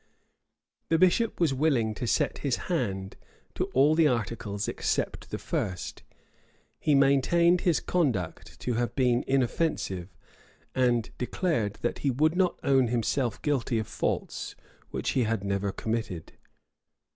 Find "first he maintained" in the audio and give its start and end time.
5.37-7.61